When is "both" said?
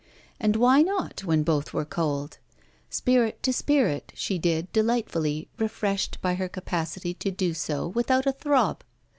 1.43-1.73